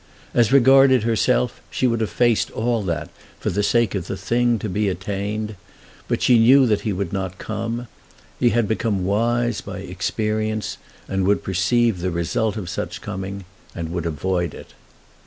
[0.33, 4.57] As regarded herself, she would have faced all that for the sake of the thing
[4.57, 5.55] to be attained.
[6.07, 7.87] But she knew that he would not come.
[8.39, 10.77] He had become wise by experience,
[11.07, 13.45] and would perceive the result of such coming,
[13.75, 14.73] and would avoid it.